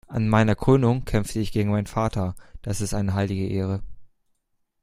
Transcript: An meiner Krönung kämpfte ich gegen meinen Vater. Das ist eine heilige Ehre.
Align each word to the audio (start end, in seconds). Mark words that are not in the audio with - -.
An 0.07 0.27
meiner 0.29 0.55
Krönung 0.55 1.05
kämpfte 1.05 1.39
ich 1.39 1.51
gegen 1.51 1.69
meinen 1.69 1.85
Vater. 1.85 2.33
Das 2.63 2.81
ist 2.81 2.95
eine 2.95 3.13
heilige 3.13 3.45
Ehre. 3.47 3.83